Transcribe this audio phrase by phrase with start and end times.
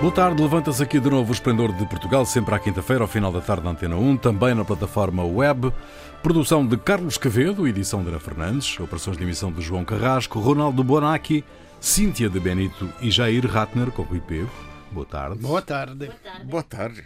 [0.00, 3.30] Boa tarde, levanta-se aqui de novo o Esplendor de Portugal, sempre à quinta-feira, ao final
[3.30, 5.72] da tarde na Antena 1, também na plataforma web.
[6.22, 10.82] Produção de Carlos Cavedo, edição de Ana Fernandes, operações de emissão de João Carrasco, Ronaldo
[10.82, 11.44] Bonacci,
[11.80, 14.50] Cíntia de Benito e Jair Ratner, com Rui Pego.
[14.90, 15.38] Boa tarde.
[15.38, 16.10] Boa tarde.
[16.44, 17.02] Boa tarde.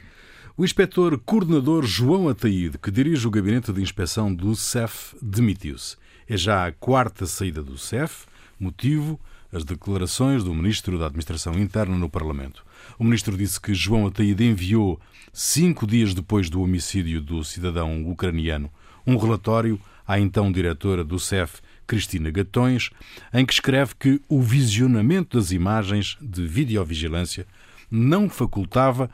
[0.57, 5.97] O inspetor coordenador João Ataíde, que dirige o gabinete de inspeção do CEF, demitiu-se.
[6.27, 8.25] É já a quarta saída do CEF,
[8.59, 9.20] motivo
[9.56, 12.62] as declarações do Ministro da Administração Interna no Parlamento.
[12.98, 15.01] O Ministro disse que João Ataíde enviou,
[15.33, 18.70] cinco dias depois do homicídio do cidadão ucraniano,
[19.06, 22.91] um relatório à então diretora do CEF, Cristina Gatões,
[23.33, 27.47] em que escreve que o visionamento das imagens de videovigilância
[27.91, 29.11] não facultava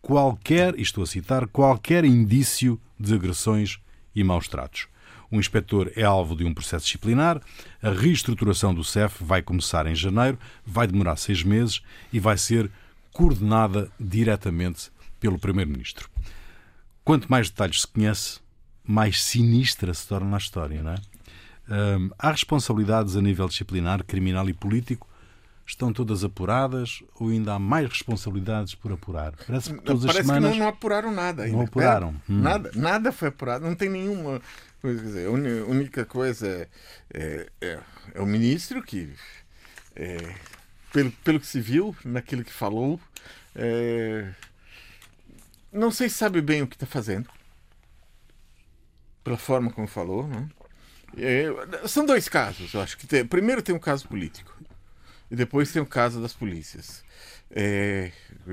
[0.00, 3.80] qualquer, estou a citar, qualquer indício de agressões
[4.14, 4.89] e maus tratos.
[5.30, 7.40] O inspetor é alvo de um processo disciplinar.
[7.82, 12.70] A reestruturação do CEF vai começar em janeiro, vai demorar seis meses e vai ser
[13.12, 16.08] coordenada diretamente pelo Primeiro-Ministro.
[17.04, 18.40] Quanto mais detalhes se conhece,
[18.84, 20.96] mais sinistra se torna a história, não é?
[21.68, 25.06] Hum, há responsabilidades a nível disciplinar, criminal e político
[25.70, 29.34] estão todas apuradas ou ainda há mais responsabilidades por apurar?
[29.46, 30.50] Parece que todas Parece as semanas...
[30.50, 31.56] não, não apuraram nada ainda.
[31.56, 32.08] Não apuraram.
[32.28, 32.40] Hum.
[32.40, 34.40] Nada, nada foi apurado, não tem nenhuma
[34.82, 36.68] Dizer, a única coisa é,
[37.12, 37.80] é, é,
[38.14, 39.12] é o ministro que,
[39.94, 40.34] é,
[40.90, 42.98] pelo, pelo que se viu, naquilo que falou,
[43.54, 44.32] é,
[45.70, 47.28] não sei se sabe bem o que está fazendo,
[49.22, 50.26] pela forma como falou.
[50.26, 50.48] Né?
[51.86, 54.56] São dois casos, eu acho que tem, primeiro tem um caso político
[55.30, 57.04] e depois tem o caso das polícias.
[57.50, 58.10] É,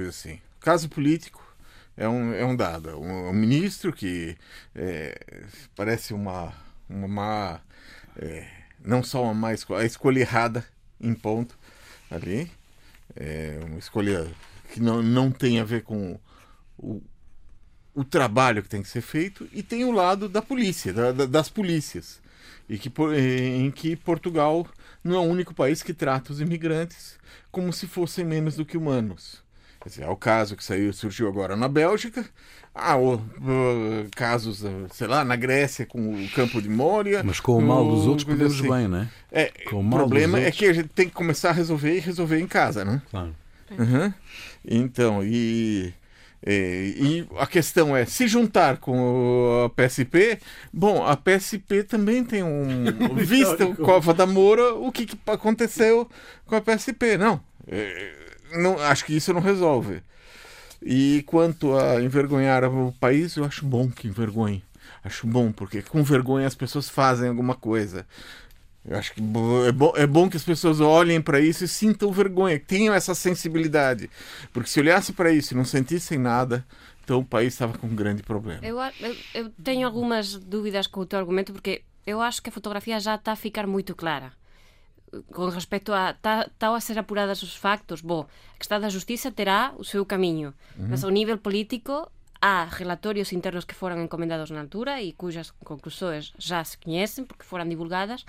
[0.07, 1.43] assim, caso político
[1.95, 2.99] é um, é um dado.
[2.99, 4.37] Um, um ministro que
[4.75, 5.43] é,
[5.75, 6.53] parece uma,
[6.89, 7.61] uma má.
[8.15, 8.47] É,
[8.83, 10.65] não só uma má escolha, a escolha errada
[11.01, 11.57] em ponto
[12.11, 12.51] ali.
[13.15, 14.27] É uma escolha
[14.71, 16.19] que não, não tem a ver com
[16.77, 17.01] o,
[17.95, 21.49] o trabalho que tem que ser feito, e tem o lado da polícia, da, das
[21.49, 22.21] polícias.
[22.69, 24.67] E que, em que Portugal
[25.07, 27.17] não é o único país que trata os imigrantes
[27.51, 29.43] como se fossem menos do que humanos.
[29.85, 32.25] Dizer, é o caso que saiu, surgiu agora na Bélgica,
[32.99, 33.21] o, uh,
[34.15, 37.23] casos, sei lá, na Grécia com o campo de Moria.
[37.23, 38.69] Mas com o mal dos outros podemos assim.
[38.69, 39.09] bem, né?
[39.31, 42.39] É, o, o problema é que a gente tem que começar a resolver e resolver
[42.39, 43.01] em casa, né?
[43.09, 43.35] Claro.
[43.71, 44.13] Uhum.
[44.65, 45.93] Então, e,
[46.45, 46.95] e,
[47.29, 50.39] e, a questão é, se juntar com a PSP,
[50.71, 52.85] bom, a PSP também tem um...
[53.15, 56.09] vista o Cova da Moura, o que, que aconteceu
[56.45, 57.41] com a PSP, não.
[57.67, 58.13] É,
[58.53, 60.01] não, acho que isso não resolve.
[60.81, 64.63] E quanto a envergonhar o país, eu acho bom que envergonhe.
[65.03, 68.05] Acho bom, porque com vergonha as pessoas fazem alguma coisa.
[68.87, 72.11] Eu acho que é bom, é bom que as pessoas olhem para isso e sintam
[72.11, 74.09] vergonha, tenham essa sensibilidade.
[74.53, 76.65] Porque se olhasse para isso e não sentissem nada,
[77.03, 78.65] então o país estava com um grande problema.
[78.65, 82.51] Eu, eu, eu tenho algumas dúvidas com o teu argumento, porque eu acho que a
[82.51, 84.31] fotografia já está a ficar muito clara
[85.31, 88.27] con respecto a está tá a ser apuradas os factos, bo,
[88.59, 90.87] que está da Justiza terá o seu camiño, uh -huh.
[90.89, 92.11] mas ao nivel político
[92.41, 97.47] há relatorios internos que foran encomendados na altura e cujas conclusões já se conhecen porque
[97.47, 98.25] foran divulgadas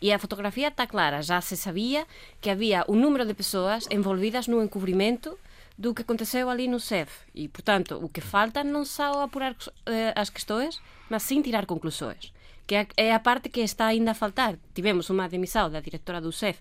[0.00, 2.06] e a fotografía está clara, já se sabía
[2.40, 5.38] que había un número de persoas envolvidas no encubrimento
[5.78, 9.54] do que aconteceu ali no CEF e, portanto, o que falta non só apurar
[9.86, 12.34] eh, as questões, mas sim tirar conclusões
[12.68, 14.60] que é a parte que está ainda a faltar.
[14.76, 16.60] Tivemos unha demissão da directora do CEF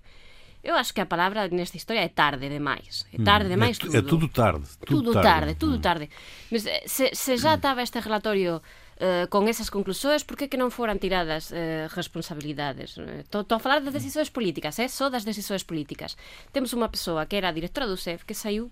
[0.64, 3.06] Eu acho que a palavra nesta historia é tarde demais.
[3.14, 3.98] É tarde demais é, tudo.
[3.98, 4.68] É tudo tarde.
[4.86, 5.82] Tudo, tudo tarde, tarde, tudo hum.
[5.82, 6.10] tarde.
[6.52, 8.62] Mas eh, se, se já estaba este relatorio
[9.02, 12.98] uh, con esas conclusões, por que que non foran tiradas uh, responsabilidades?
[12.98, 14.90] Estou a falar das decisões políticas, eh?
[14.90, 16.18] só das decisões políticas.
[16.52, 18.70] Temos unha persoa que era a directora do CEF que saiu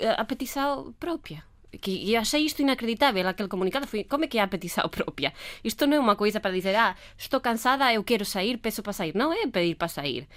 [0.00, 1.44] a petição propia
[1.82, 5.34] que e achei isto inacreditável aquel comunicado foi como é que é a petição propia
[5.62, 8.94] isto non é unha coisa para dizer ah, estou cansada, eu quero sair, peço para
[8.94, 10.30] sair non é pedir para sair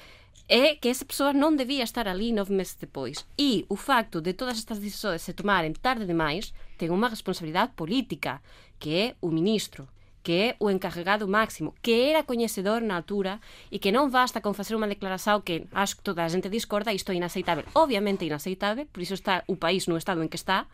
[0.48, 3.28] é que esa persoa non debía estar ali nove meses depois.
[3.38, 8.46] E o facto de todas estas decisões se tomarem tarde demais ten unha responsabilidade política,
[8.78, 9.90] que é o ministro
[10.28, 13.40] que é o encarregado máximo, que era coñecedor na altura
[13.72, 16.92] e que non basta con facer unha declaración que acho que toda a gente discorda
[16.92, 17.64] isto é inaceitável.
[17.72, 20.68] Obviamente inaceitável, por iso está o país no estado en que está,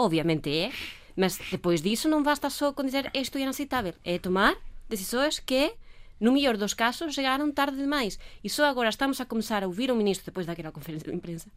[0.00, 0.72] obviamente é,
[1.12, 4.56] mas depois disso non basta só con dizer isto é inaceitável, é tomar
[4.88, 5.76] decisões que
[6.16, 9.92] no mellor dos casos chegaron tarde demais e só agora estamos a começar a ouvir
[9.92, 11.52] o ministro depois daquela conferencia de imprensa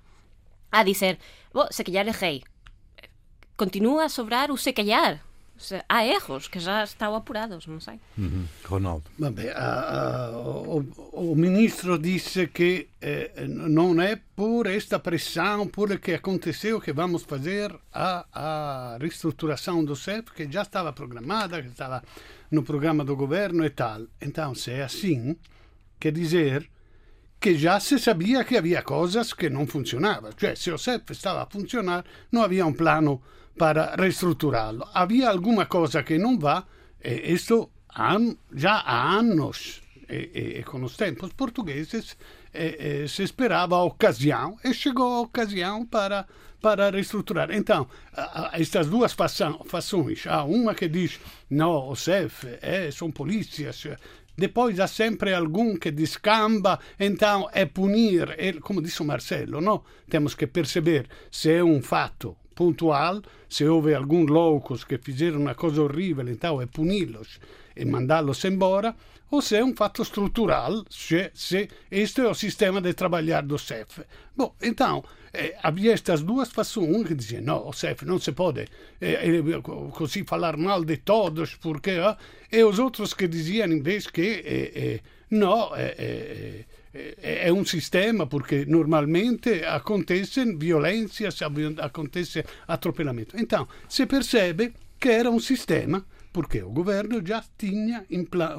[0.75, 1.23] a dizer,
[1.55, 2.43] bo, se callar é rei
[3.55, 5.21] continúa a sobrar o se callar
[5.88, 8.00] há erros que já estão apurados, não sei.
[8.17, 8.45] Uhum.
[8.65, 9.05] Ronaldo.
[9.17, 16.00] Vabbè, uh, o, o, ministro disse que eh, não é por esta pressão, por o
[16.00, 21.69] que aconteceu, que vamos fazer a, a reestruturação do CEF, que já estava programada, que
[21.69, 22.03] estava
[22.51, 24.01] no programa do governo e tal.
[24.21, 25.38] Então, se é assim,
[25.99, 26.69] quer dizer
[27.39, 30.31] que já se sabia que havia coisas que não funcionavam.
[30.31, 33.21] Cioè, se o CEF estava a funcionar, não havia um plano
[33.57, 34.88] para reestruturá-lo.
[34.94, 36.65] Havia alguma coisa que não vá,
[37.03, 37.69] e isso
[38.53, 42.17] já há anos, e, e, e com os tempos portugueses,
[42.53, 46.25] e, se esperava a ocasião, e chegou a ocasião para,
[46.61, 47.51] para reestruturar.
[47.51, 47.88] Então,
[48.53, 53.85] estas duas fações, há uma que diz, não, o CEF é, são polícias,
[54.35, 59.83] depois há sempre algum que descamba, então é punir, como disse o Marcelo, não?
[60.09, 65.55] temos que perceber se é um fato pontual, se houve alguns loucos que fizeram uma
[65.55, 67.39] coisa horrível, então é puni-los
[67.75, 68.95] e mandá-los embora,
[69.31, 73.57] ou se é um fato estrutural, se, se este é o sistema de trabalhar do
[73.57, 74.01] CEF.
[74.35, 75.03] Bom, então,
[75.33, 78.67] eh, havia estas duas fações, que dizia, não, o CEF não se pode
[79.01, 79.44] eh,
[79.91, 81.91] così falar mal de todos, porque...
[81.91, 82.17] Eh?
[82.51, 84.99] e os outros que diziam, em vez que, eh,
[85.31, 85.71] não,
[86.94, 91.40] eh, é um sistema porque normalmente acontecem violências,
[91.80, 93.36] acontece atropelamento.
[93.38, 98.06] Então, se percebe que era um sistema porque o governo já tinha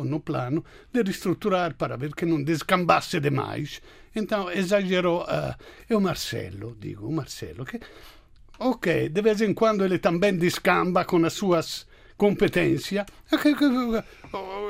[0.05, 3.83] no plano de reestruturar para ver que não descambasse demais.
[4.15, 5.23] Então, exagerou.
[5.25, 5.55] Uh,
[5.91, 7.81] e o Marcelo, digo, o Marcelo, que,
[8.61, 11.85] ok, de vez em quando ele também descamba com as suas
[12.16, 13.05] competência,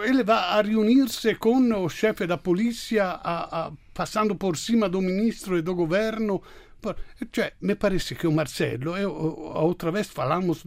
[0.07, 5.01] ele vai a reunir-se com o chefe da polícia, a, a, passando por cima do
[5.01, 6.43] ministro e do governo.
[7.33, 10.65] Cioè, me parece que o Marcelo, eu, outra vez falamos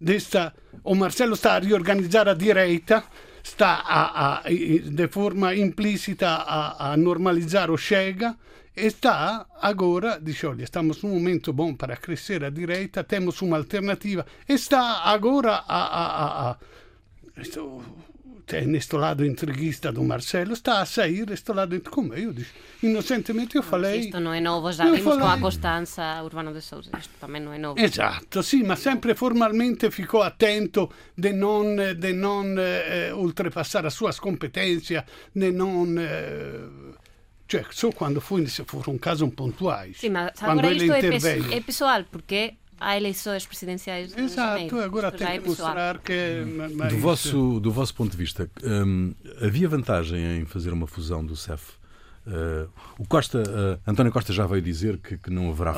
[0.00, 3.04] desta, o Marcelo está a reorganizar a direita,
[3.42, 8.36] está a, a, de forma implícita a, a normalizar o Chega,
[8.86, 14.24] está agora, dice, olha, estamos num momento bom para crescer à direita, temos uma alternativa,
[14.48, 16.56] está agora a, a, a, a
[18.66, 22.50] neste lado entreguista do Marcelo, está a sair este lado, como eu disse,
[22.82, 24.00] inocentemente eu falei...
[24.00, 25.20] Isto não é novo, já vimos falei...
[25.20, 27.78] com a Costança Urbano de Souza, isto também não é novo.
[27.78, 34.18] Esatto, sì, ma sempre formalmente ficou attento de non, de non eh, ultrapassare as suas
[34.18, 35.96] competências, de non...
[35.96, 36.98] Eh,
[37.50, 39.98] cioè, só quando foi, se for um caso pontuais.
[39.98, 44.16] Sim, mas agora isto é, é pessoal, porque há eleições presidenciais.
[44.16, 46.44] Exato, agora tem é que mostrar que.
[46.46, 46.76] Hum.
[46.76, 46.92] Mais...
[46.92, 49.12] Do, vosso, do vosso ponto de vista, hum,
[49.42, 51.80] havia vantagem em fazer uma fusão do CEF?
[52.26, 52.68] Uh,
[52.98, 55.74] o Costa, uh, António Costa já veio dizer que, que não haverá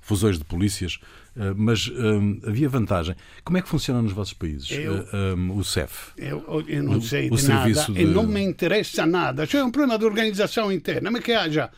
[0.00, 3.14] fusões de polícias eh, mas um, havia vantagem.
[3.44, 5.06] Como é que funciona nos vossos países eu,
[5.36, 6.12] um, o CEF?
[6.16, 8.00] Eu, eu não sei o, de o nada de...
[8.00, 9.46] e não me interessa nada.
[9.46, 11.70] C'è um problema de organização interna, mas que haja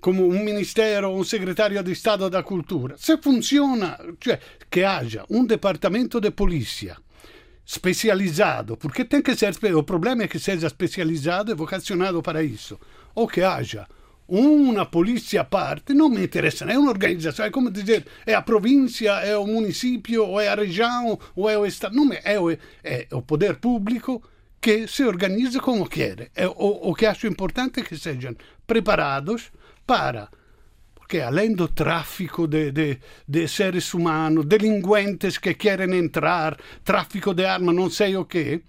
[0.00, 2.96] como um ministero, um secretário de Estado da Cultura.
[2.98, 4.38] Se funciona, cioè
[4.68, 6.96] che haja um departamento de polícia
[7.64, 12.78] specializzato, perché tem que ser, o problema é que seja especializado e vocacionado para isso,
[13.14, 13.86] ou que haja
[14.30, 18.40] uma polícia a parte não me interessa, é uma organização, é como dizer, é a
[18.40, 21.96] província, é o município, ou é a região, ou é o Estado.
[21.96, 22.56] Não, é, o,
[23.16, 24.22] o poder público
[24.60, 26.30] que se organiza como quer.
[26.34, 28.36] É, o, o que acho importante é que sejam
[28.66, 29.50] preparados
[29.84, 30.28] para
[30.94, 37.44] porque além do tráfico de, de, de, seres humanos, delinquentes que querem entrar, tráfico de
[37.44, 38.62] armas, não sei o quê,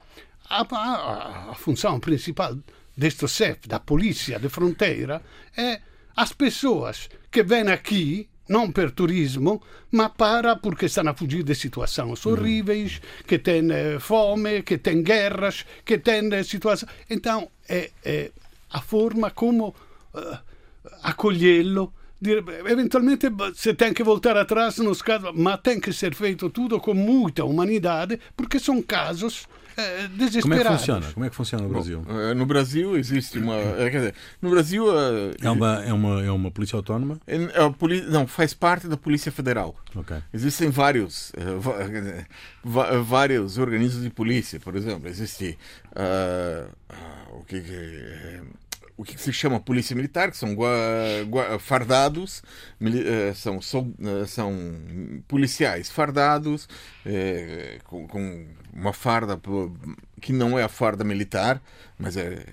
[0.49, 2.57] a, a, a função principal
[3.01, 5.23] deste CEF, da polícia de fronteira,
[5.57, 5.81] é
[6.15, 11.55] as pessoas que vêm aqui não per turismo, ma para porque estão a fugir de
[11.55, 12.33] situações uhum.
[12.33, 16.91] horríveis, que têm eh, fome, que têm guerras, que têm eh, situações.
[17.09, 18.31] Então, é, é
[18.69, 20.37] a forma como uh,
[21.01, 21.93] acolhê-lo.
[22.73, 26.93] Eventualmente se tem que voltar atrás nos casos, mas tem que ser feito tudo com
[26.93, 29.47] muita humanidade, porque são casos
[29.77, 31.11] é, Como é que funciona?
[31.13, 32.01] Como é que funciona no Brasil?
[32.01, 33.55] Bom, eh, no Brasil existe uma.
[33.55, 34.85] Eh, quer dizer, no Brasil.
[35.41, 37.19] É uma, é uma, é uma polícia autónoma?
[37.27, 38.01] É, é poli...
[38.01, 39.75] Não, faz parte da Polícia Federal.
[39.95, 40.17] Okay.
[40.33, 41.31] Existem vários,
[43.05, 45.07] vários organismos de polícia, por exemplo.
[45.07, 45.57] Existe.
[45.91, 48.41] Uh, uh, o que, que
[48.97, 50.55] o que se chama polícia militar, que são
[51.59, 52.43] fardados,
[52.81, 54.53] eh, são, são, eh, são
[55.27, 56.67] policiais fardados,
[57.05, 59.39] é, com, com, uma farda
[60.21, 61.61] que não é a farda militar,
[61.97, 62.45] mas é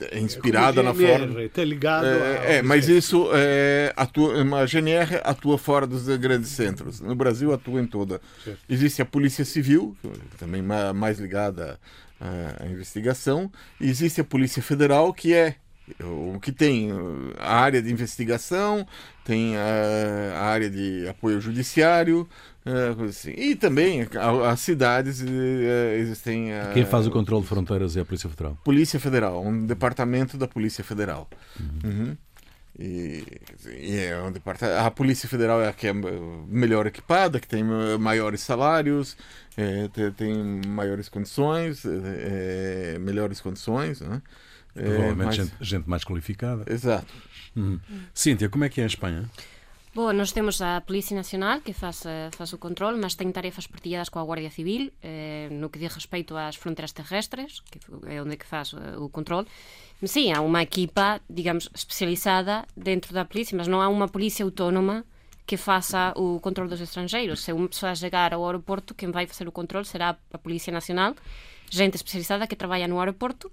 [0.00, 1.42] é inspirada na forma.
[1.42, 7.00] Está ligado é, é, mas isso é, atua, a GNR atua fora dos grandes centros.
[7.00, 8.20] No Brasil atua em toda.
[8.44, 8.60] Certo.
[8.68, 9.96] Existe a Polícia Civil,
[10.38, 11.78] também mais ligada
[12.20, 13.50] à investigação.
[13.80, 15.56] E existe a Polícia Federal, que é
[16.02, 16.90] o que tem
[17.38, 18.86] a área de investigação,
[19.24, 22.28] tem a, a área de apoio judiciário,
[22.64, 23.30] é, assim.
[23.30, 24.06] E também
[24.46, 26.48] as cidades é, existem.
[26.74, 28.58] Quem faz o controle de fronteiras é a Polícia Federal?
[28.64, 31.28] Polícia Federal, um departamento da Polícia Federal.
[31.58, 31.90] Uhum.
[31.90, 32.16] Uhum.
[32.78, 33.24] E,
[33.66, 37.64] e, é um departamento, a Polícia Federal é a que é melhor equipada, que tem
[37.98, 39.16] maiores salários,
[39.56, 44.00] é, tem, tem, maiores condições, é, é melhores condições.
[44.00, 44.22] Né?
[44.72, 45.36] Provavelmente mais...
[45.36, 46.72] gente, gente, mais qualificada.
[46.72, 47.12] Exato.
[47.56, 47.80] Uhum.
[48.14, 49.28] Cíntia, como é que é a Espanha?
[49.98, 53.66] Bo, nós temos a Policía Nacional que faz, eh, faz o control, mas ten tarefas
[53.66, 58.38] partilladas coa Guardia Civil eh, no que di respeito ás fronteras terrestres, que é onde
[58.38, 59.42] que faz eh, o control.
[59.98, 64.46] Mas, sí, há unha equipa, digamos, especializada dentro da Policía, mas non há unha Policía
[64.46, 65.02] autónoma
[65.48, 67.40] que faça o control dos estrangeiros.
[67.40, 71.16] Se unha persoa chegar ao aeroporto, quen vai facer o control será a Polícia Nacional,
[71.72, 73.48] gente especializada que traballa no aeroporto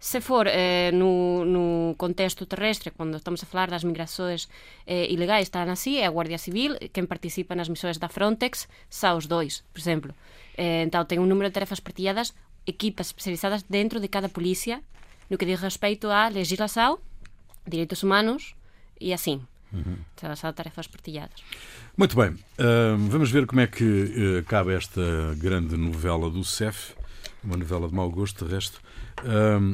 [0.00, 4.48] Se for eh, no, no contexto terrestre, cando estamos a falar das migrações
[4.88, 9.12] eh, ilegais, están así, é a Guardia Civil, quen participa nas misións da Frontex, xa
[9.12, 10.16] os dois, por exemplo.
[10.56, 12.32] Eh, entón, ten un número de tarefas partilladas,
[12.64, 14.80] equipas especializadas dentro de cada policía,
[15.28, 16.96] no que diz respeito a legislação,
[17.68, 18.56] direitos humanos
[18.96, 19.44] e assim.
[19.72, 19.96] Uhum.
[20.14, 21.42] Então, são tarefas partilhadas.
[21.96, 22.30] Muito bem.
[22.30, 25.00] Uh, vamos ver como é que uh, acaba esta
[25.36, 26.94] grande novela do CEF,
[27.42, 28.80] uma novela de mau gosto, de resto.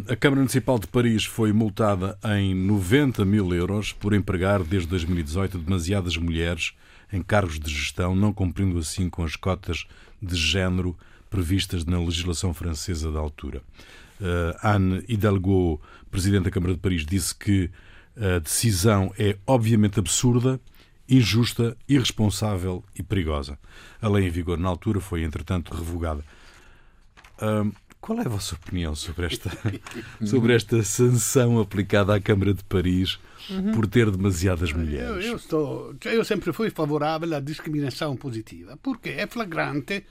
[0.09, 5.59] A Câmara Municipal de Paris foi multada em 90 mil euros por empregar desde 2018
[5.59, 6.73] demasiadas mulheres
[7.13, 9.87] em cargos de gestão, não cumprindo assim com as cotas
[10.21, 10.99] de género
[11.31, 13.63] previstas na legislação francesa da altura.
[14.65, 17.71] Anne Hidalgo, Presidente da Câmara de Paris, disse que
[18.17, 20.61] a decisão é obviamente absurda,
[21.09, 23.59] injusta, irresponsável e perigosa.
[24.01, 26.25] A lei em vigor na altura foi, entretanto, revogada.
[28.07, 29.51] Qual é a vossa opinião sobre esta,
[30.25, 33.19] sobre esta sanção aplicada à Câmara de Paris
[33.51, 33.73] uhum.
[33.73, 35.09] por ter demasiadas mulheres?
[35.09, 40.05] Eu, eu, estou, eu sempre fui favorável à discriminação positiva, porque é flagrante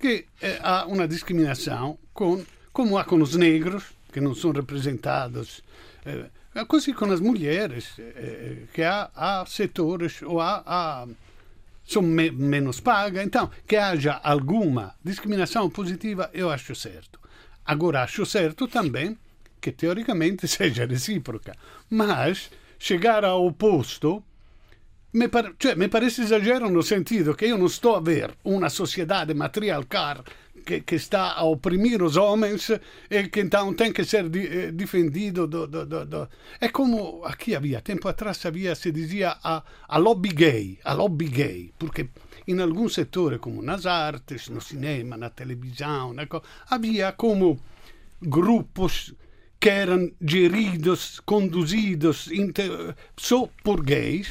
[0.00, 5.62] que eh, há uma discriminação com, como há com os negros, que não são representados,
[6.04, 6.26] eh,
[6.64, 11.06] così com as mulheres, eh, que há, setores ou há
[11.88, 13.24] são me, menos pagas.
[13.24, 17.18] Então, que haja alguma discriminação positiva, eu acho certo.
[17.64, 19.16] Agora, acho certo também
[19.60, 21.56] que teoricamente seja recíproca,
[21.90, 24.22] mas chegar ao oposto
[25.12, 28.68] me, par cioè, me parece exagero no sentido que eu não estou a ver uma
[28.68, 30.22] sociedade matriarcal
[30.64, 32.70] que, que, está a oprimir os homens
[33.10, 35.46] e que então tem que ser di, eh, defendido.
[35.46, 36.28] Do, do, do,
[36.60, 41.28] É como aqui havia, tempo atrás havia, se dizia a, a lobby gay, a lobby
[41.28, 42.10] gay, porque
[42.48, 46.14] in alcun settore come nas artes, no cinema, na televisão,
[46.68, 47.58] havia como
[48.20, 49.14] grupos
[49.60, 52.94] que eram geridos, conduzidos inter...
[53.16, 54.28] só por gays,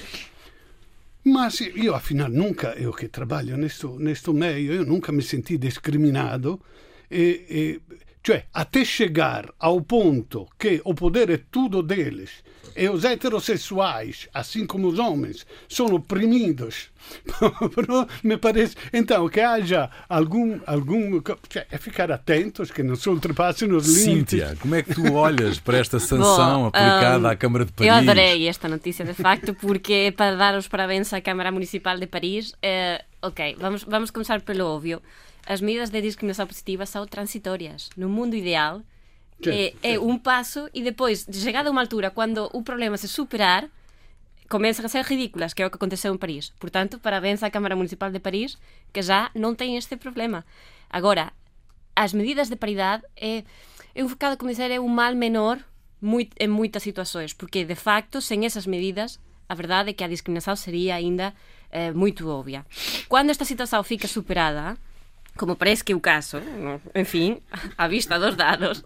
[1.27, 6.60] mas io afinal nunca, eu que trabalho neste, neste meio, eu nunca me senti discriminado.
[7.10, 7.81] E, e
[8.27, 12.43] cioè até chegar ao ponto que o poder é tudo deles
[12.77, 16.89] e os heterossexuais, assim como os homens, são oprimidos.
[18.24, 18.75] me parece.
[18.93, 20.60] Então, que haja algum.
[20.65, 21.22] algum
[21.72, 24.03] é ficar atentos que não se ultrapassem os limites.
[24.03, 27.72] Cíntia, como é que tu olhas para esta sanção Bom, aplicada um, à Câmara de
[27.72, 27.91] Paris?
[27.91, 31.98] Eu adorei esta notícia, de facto, porque é para dar os parabéns à Câmara Municipal
[31.98, 32.53] de Paris.
[32.62, 35.01] Eh, ok, vamos, vamos começar pelo óbvio.
[35.48, 37.89] As medidas de discriminação positiva são transitórias.
[37.96, 38.81] No mundo ideal,
[39.46, 43.70] é, é um passo e depois, chegada a uma altura, quando o problema se superar,
[44.50, 46.51] começam a ser ridículas, que é o que aconteceu em Paris.
[46.60, 48.58] Portanto, parabéns à Câmara Municipal de Paris,
[48.91, 50.46] que já não tem este problema.
[50.89, 51.32] Agora,
[51.96, 53.44] as medidas de paridade é,
[53.94, 55.60] é um bocado, como dizer, é um mal menor
[56.01, 60.08] muito, em muitas situações, porque, de facto, sem essas medidas, a verdade é que a
[60.08, 61.34] discriminação seria ainda
[61.72, 62.65] eh, muito óbvia.
[63.10, 64.77] Quando esta situação fica superada,
[65.38, 66.41] como parece que o caso,
[66.94, 67.41] en fin,
[67.77, 68.84] a vista dos dados.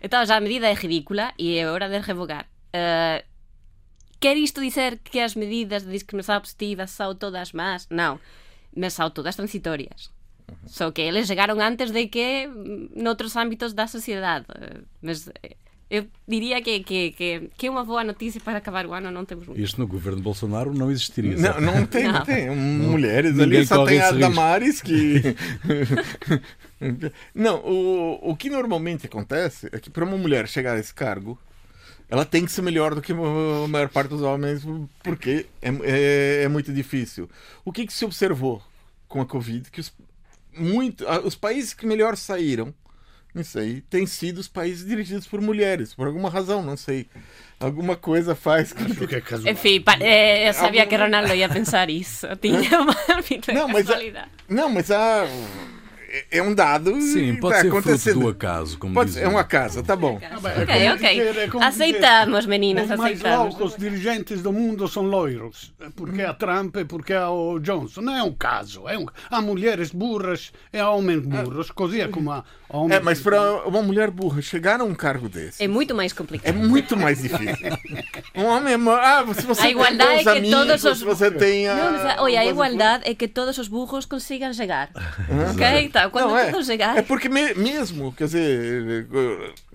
[0.00, 2.48] Entón, a medida é ridícula e é hora de revogar.
[2.72, 3.20] Uh,
[4.20, 7.90] quer isto dizer que as medidas de discriminación positiva são todas más?
[7.90, 8.16] Non,
[8.72, 10.14] mas são todas transitorias.
[10.66, 14.46] Só que eles chegaron antes de que mm, noutros ámbitos da sociedade.
[14.56, 15.56] Eh, mas eh,
[15.90, 19.24] eu diria que, que, que, que é uma boa notícia para acabar o ano, não
[19.24, 19.60] temos muito.
[19.60, 21.36] Isto no governo Bolsonaro não existiria.
[21.36, 22.24] Não, não tem, não.
[22.24, 22.50] tem.
[22.50, 23.44] Mulheres não.
[23.44, 25.22] ali, só tem a Damares que.
[27.34, 31.38] não, o, o que normalmente acontece é que para uma mulher chegar a esse cargo,
[32.08, 34.62] ela tem que ser melhor do que a maior parte dos homens,
[35.02, 37.28] porque é, é, é muito difícil.
[37.64, 38.62] O que, que se observou
[39.08, 39.70] com a Covid?
[39.70, 39.92] Que os,
[40.56, 42.74] muito, os países que melhor saíram
[43.34, 47.06] isso aí têm sido os países dirigidos por mulheres, por alguma razão, não sei.
[47.60, 49.52] Alguma coisa faz com que é casual.
[49.52, 52.26] Enfim, pa- eh, eu sabia que Ronaldo ia pensar isso.
[52.40, 52.94] Tinha uma
[53.54, 54.28] Não, mas a- casualidade.
[54.48, 55.24] Não, mas a,
[56.30, 57.00] é um dado.
[57.00, 58.20] Sim, e pode tá ser fruto acontecendo.
[58.20, 60.18] do acaso, como Pode é o- uma casa, tá bom.
[60.20, 61.26] é Ok, ok.
[61.26, 63.58] dizer- é Aceitamos, dizer, meninas, Os mais aceitamos.
[63.58, 68.00] loucos dirigentes do mundo são loiros, porque há Trump e porque há o Johnson.
[68.00, 68.88] Não é um caso.
[68.88, 69.06] É um...
[69.30, 72.96] Há mulheres burras e há homens burros, così é como há homens.
[72.98, 76.14] É, mas para uma mulher burra chegar a um cargo desse É muito mais é
[76.14, 76.54] complicado.
[76.56, 77.68] muito mais difícil.
[78.34, 78.76] Um homem é.
[79.00, 81.66] Ah, se você A tem igualdade é que amigos, todos os- você tem.
[81.66, 84.90] Não, mas, olha, a igualdade é que todos os burros consigam chegar.
[85.52, 85.88] ok?
[86.02, 86.62] Tá, quando Não, é.
[86.62, 86.98] chegarem.
[86.98, 89.06] É porque me- mesmo, quer dizer,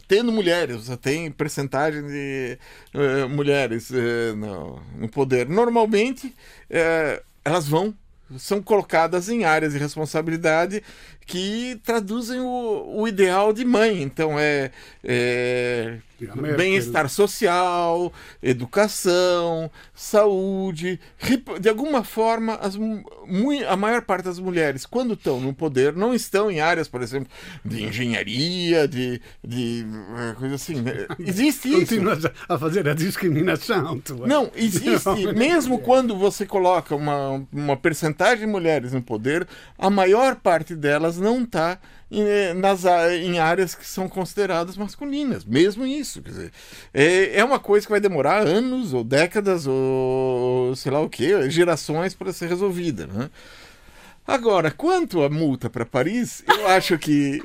[0.08, 2.58] tendo mulheres, você tem percentagem de
[2.94, 5.50] eh, mulheres eh, no, no poder.
[5.50, 6.34] Normalmente,
[6.70, 7.94] eh, elas vão,
[8.38, 10.82] são colocadas em áreas de responsabilidade
[11.26, 14.02] que traduzem o, o ideal de mãe.
[14.02, 14.72] Então, é,
[15.04, 15.98] é.
[16.58, 18.12] Bem-estar social,
[18.42, 21.00] educação, saúde.
[21.60, 22.78] De alguma forma, as,
[23.68, 27.30] a maior parte das mulheres, quando estão no poder, não estão em áreas, por exemplo,
[27.64, 29.86] de engenharia, de, de
[30.18, 30.82] eh, coisa assim.
[30.82, 31.08] né?
[31.20, 31.80] Existe isso.
[31.80, 34.00] Continuas a fazer a discriminação.
[34.00, 34.16] Tu.
[34.28, 35.28] Não, existe.
[35.36, 41.18] Mesmo quando você coloca uma, uma percentagem de mulheres no poder, a maior parte delas
[41.18, 41.80] não está
[42.20, 45.44] em, nas, á- em áreas que são consideradas masculinas.
[45.46, 46.22] Mesmo isso.
[46.22, 46.52] Quer dizer,
[46.94, 51.50] é, é uma coisa que vai demorar anos, ou décadas, ou sei lá o que,
[51.50, 53.08] gerações para ser resolvida.
[53.08, 53.30] Né?
[54.26, 57.42] Agora, quanto à multa para Paris, eu acho que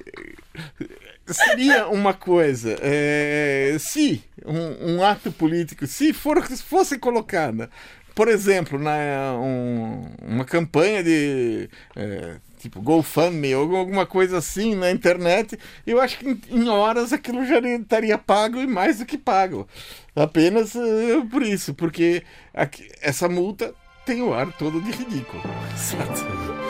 [1.27, 7.69] seria uma coisa, é, se um, um ato político, se for, se fosse colocada,
[8.15, 14.91] por exemplo, na, um- uma campanha de é, tipo GoFundMe ou alguma coisa assim na
[14.91, 19.67] internet, eu acho que em, horas aquilo já estaria pago e mais do que pago.
[20.15, 22.23] Apenas eh, por isso, porque
[22.53, 23.73] aqui- essa multa
[24.05, 25.43] tem o ar todo de ridículo.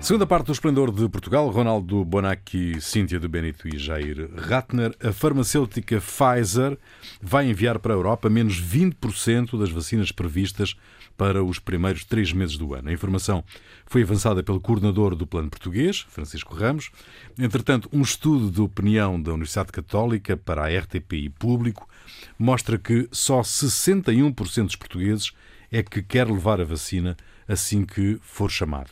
[0.00, 4.92] Segunda parte do Esplendor de Portugal, Ronaldo Bonacci, Cíntia de Benito e Jair Ratner.
[5.00, 6.76] A farmacêutica Pfizer
[7.22, 10.74] vai enviar para a Europa menos 20% das vacinas previstas
[11.22, 12.88] para os primeiros três meses do ano.
[12.88, 13.44] A informação
[13.86, 16.90] foi avançada pelo coordenador do Plano Português, Francisco Ramos.
[17.38, 21.88] Entretanto, um estudo de opinião da Universidade Católica para a RTPI Público
[22.36, 25.30] mostra que só 61% dos portugueses
[25.70, 28.90] é que quer levar a vacina assim que for chamado.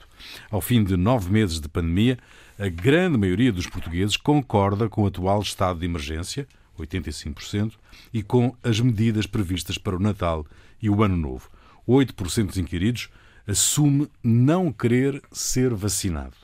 [0.52, 2.16] Ao fim de nove meses de pandemia,
[2.56, 6.46] a grande maioria dos portugueses concorda com o atual estado de emergência,
[6.78, 7.72] 85%,
[8.14, 10.46] e com as medidas previstas para o Natal
[10.80, 11.50] e o Ano Novo.
[11.90, 13.08] 8% dos inquiridos
[13.46, 16.34] assume não querer ser vacinado.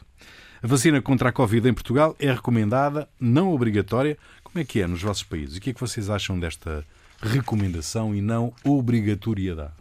[0.62, 4.16] A vacina contra a Covid em Portugal é recomendada, não obrigatória.
[4.42, 5.56] Como é que é nos vossos países?
[5.56, 6.85] O que é que vocês acham desta
[7.22, 9.72] recomendação e não obrigatoriedade?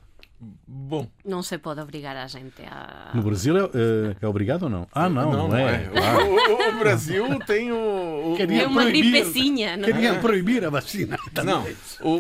[0.68, 3.12] Bom, Não se pode obrigar a gente a.
[3.16, 4.88] No Brasil é, é- é obrigado ou não?
[4.92, 5.88] Ah, não, não, é.
[5.88, 6.26] O- Claro.
[6.36, 8.34] O, o Brasil tem o.
[8.34, 9.92] o- Queria É uma proibir- gripezinha, não é?
[9.92, 11.18] Queriam proibir a vacina.
[11.44, 11.66] Não,
[12.02, 12.20] o,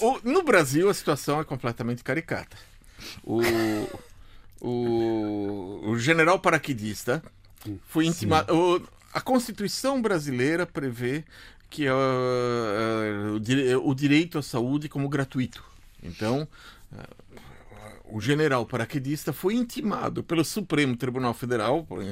[0.00, 2.56] o- no Brasil a situação é completamente caricata.
[3.24, 3.40] O,
[4.60, 7.22] o, o general paraquedista
[7.88, 8.54] foi intimado.
[8.54, 8.82] o-
[9.12, 11.24] a Constituição brasileira prevê
[11.70, 11.86] que
[13.34, 15.64] o, dire- o direito à saúde como gratuito.
[16.02, 16.46] Então,
[16.92, 17.08] ah,
[18.04, 22.04] o general paraquedista foi intimado pelo Supremo Tribunal Federal, por,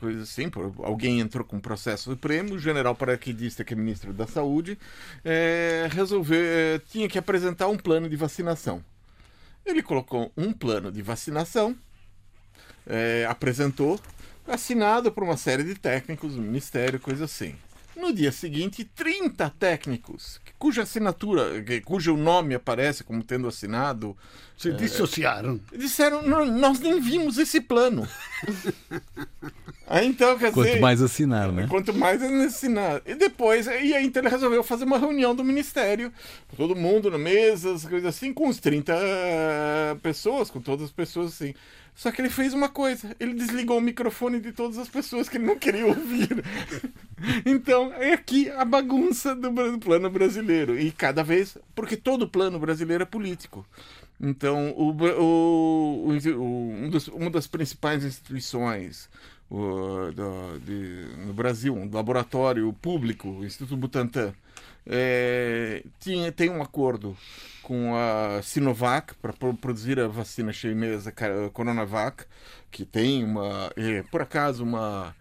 [0.00, 4.12] coisa assim, por, alguém entrou com um processo supremo, o general paraquedista, que é ministro
[4.12, 4.78] da Saúde,
[5.24, 8.82] eh, resolveu, tinha que apresentar um plano de vacinação.
[9.68, 11.76] Ele colocou um plano de vacinação,
[12.86, 14.00] eh, apresentou,
[14.46, 17.54] assinado por uma série de técnicos do Ministério, coisa assim.
[17.94, 24.16] No dia seguinte, 30 técnicos, cuja assinatura, cujo nome aparece como tendo assinado,
[24.56, 25.60] Se dissociaram.
[25.76, 28.06] disseram: "Não, nós nem vimos esse plano.
[29.86, 30.80] Aí então, quer Quanto dizer.
[30.80, 31.66] mais assinar, né?
[31.68, 33.00] Quanto mais é assinar.
[33.06, 36.12] E depois, e aí então ele resolveu fazer uma reunião do ministério,
[36.48, 40.86] com todo mundo na mesa, as coisas assim, com uns 30 eh, pessoas, com todas
[40.86, 41.54] as pessoas assim.
[41.98, 45.36] Só que ele fez uma coisa, ele desligou o microfone de todas as pessoas que
[45.36, 46.28] ele não queria ouvir.
[47.44, 50.78] Então, é aqui a bagunça do plano brasileiro.
[50.78, 53.66] E cada vez, porque todo plano brasileiro é político.
[54.20, 59.10] Então, o- o- o- um dos- uma das principais instituições
[59.50, 64.32] o, do- de- no Brasil, um laboratório público, o Instituto Butantan,
[64.88, 67.14] é, tinha, tem um acordo
[67.62, 71.12] com a Sinovac para produzir a vacina chinesa
[71.52, 72.24] Coronavac,
[72.70, 75.14] que tem uma, é, por acaso, uma,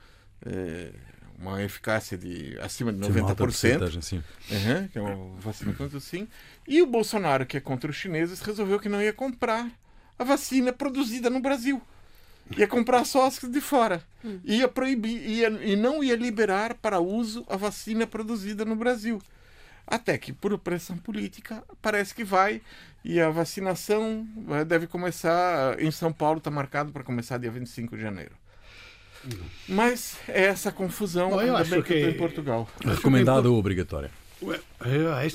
[0.45, 0.91] é,
[1.37, 4.01] uma eficácia de acima de 90%.
[4.01, 6.25] Sim, uhum, que é uma vacina contra sim.
[6.65, 9.69] E o Bolsonaro, que é contra os chineses, resolveu que não ia comprar
[10.17, 11.81] a vacina produzida no Brasil.
[12.55, 14.01] Ia comprar só as de fora.
[14.23, 14.39] Hum.
[14.45, 19.21] Ia proibir, ia, e não ia liberar para uso a vacina produzida no Brasil.
[19.87, 22.61] Até que, por pressão política, parece que vai.
[23.03, 25.81] E a vacinação eh, deve começar.
[25.81, 28.35] Em São Paulo está marcado para começar dia 25 de janeiro.
[29.67, 32.69] Mas é essa confusão Bom, eu acho que, em Portugal.
[32.83, 34.09] Recomendado ou obrigatório?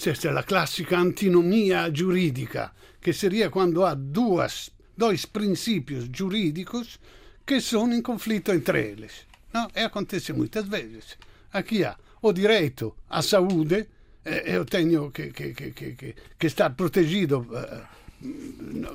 [0.00, 7.00] Questa é a classica antinomia giuridica, che seria quando há duas, dois princípios jurídicos
[7.44, 9.26] que são em conflito entre eles.
[9.52, 9.68] Não?
[9.74, 11.18] E acontece muitas vezes.
[11.52, 13.88] Aqui há o direito à saúde,
[14.24, 17.46] eu tenho que, que, que, que, estar protegido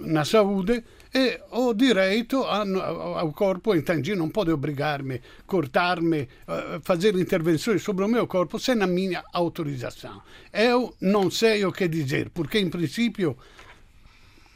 [0.02, 7.82] na saúde e ho direito ao corpo intangível, não pode obrigar-me, cortar-me, uh, fazer intervenções
[7.82, 10.22] sobre o meu corpo sem a minha autorização.
[10.54, 13.38] Eu não sei o que dizer, porque em princípio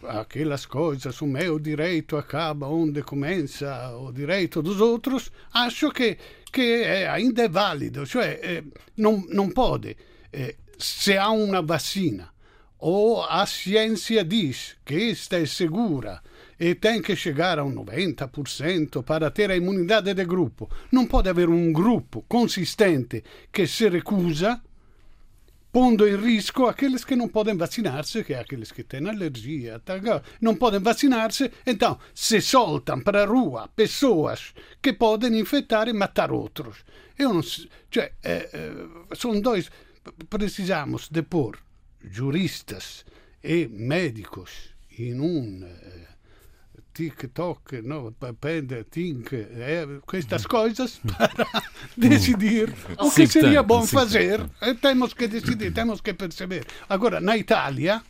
[0.04, 6.18] aquelas coisas, o meu direito acaba onde começa o direito dos outros, acho que,
[6.52, 8.64] que ainda é válido, cioè eh,
[8.98, 9.96] não, não pode.
[10.82, 12.30] Se há uma vacina
[12.80, 16.22] ou a ciência diz que esta é segura
[16.60, 20.68] e tem que chegar a um 90% para ter a imunidade de grupo.
[20.92, 24.60] Não pode haver um grupo consistente que se recusa,
[25.72, 29.80] pondo em risco aqueles que não podem vacinar-se, que é aqueles que têm alergia,
[30.42, 36.32] não podem vacinar-se, então se soltam para a rua pessoas que podem infectar e matar
[36.32, 36.78] outros.
[37.18, 39.70] Eu não sei, cioè, eh, eh, são dois.
[40.30, 41.60] Precisamos de pôr
[42.02, 43.06] juristas
[43.44, 46.08] e médicos in un eh,
[46.94, 51.48] TikTok, no, Panda, Tink, eh, questas coisas para
[51.96, 54.42] decidir o que seria bom fazer.
[54.62, 56.66] E temos que decidir, temos que perceber.
[56.90, 58.04] Agora, na Itália,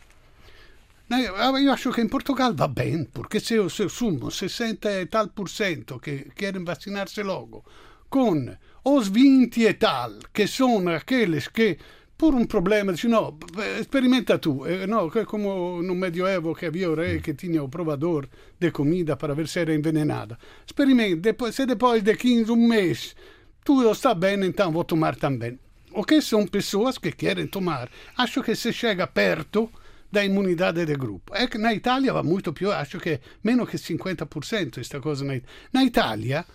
[1.10, 5.06] eu acho que em Portugal va bem, porque se eu, se eu sumo 60 e
[5.06, 7.64] tal por cento que querem vacinar-se logo,
[8.08, 11.78] com os 20 e tal, que são aqueles que
[12.22, 13.36] por un problema, dice no,
[13.80, 14.64] experimenta tu.
[14.64, 18.28] Eh, no, como no medioevo que havia o rei que tinha o provador
[18.60, 20.38] de comida para ver se era envenenada.
[20.64, 23.16] Experimenta, depois, se depois de 15, um mês,
[23.64, 25.58] tudo está bem, então vou tomar também.
[25.90, 27.90] O que são pessoas que querem tomar.
[28.16, 29.68] Acho que se chega perto
[30.12, 31.34] da imunidade de grupo.
[31.34, 35.24] É que na Itália va muito più, acho che meno che 50% questa cosa.
[35.72, 36.46] Na Itália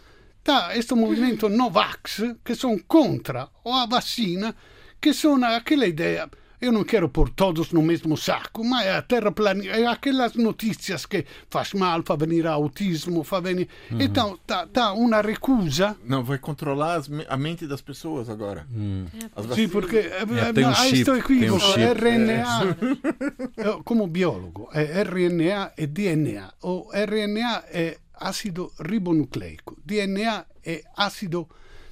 [0.47, 4.55] está questo movimento Novax che sono contro a vacina
[4.97, 6.29] que são aquela ideia.
[6.60, 11.05] Eu não quero pôr todos no mesmo saco, mas é a terraplanista, é aquelas notícias
[11.05, 13.67] que faz mal, faz venir autismo, faz venir.
[13.91, 14.01] Uhum.
[14.01, 15.95] Então, tá, tá uma recusa.
[16.03, 18.65] Não, vai controlar a mente das pessoas agora.
[18.73, 19.05] Hum.
[19.53, 25.86] Sim, porque é, tem um chip, isto equívoco, um RNA, como biólogo, é RNA e
[25.86, 26.53] DNA.
[26.63, 31.47] O RNA é ácido ribonucleico, DNA é ácido